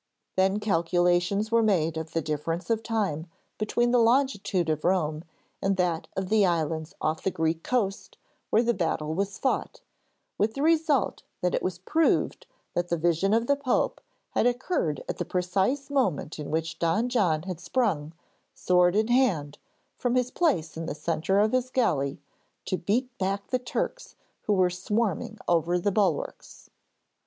[0.35, 3.27] Then calculations were made of the difference of time
[3.59, 5.23] between the longitude of Rome
[5.61, 8.17] and that of the islands off the Greek coast
[8.49, 9.81] where the battle was fought,
[10.39, 14.01] with the result that it was proved that the vision of the Pope
[14.31, 18.13] had occurred at the precise moment in which Don John had sprung,
[18.55, 19.59] sword in hand,
[19.99, 22.19] from his place in the centre of his galley
[22.65, 24.15] to beat back the Turks
[24.47, 26.71] who were swarming over the bulwarks.